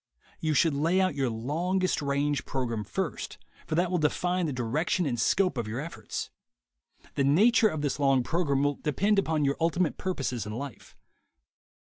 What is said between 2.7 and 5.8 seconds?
first, for that will define the direction and scope of your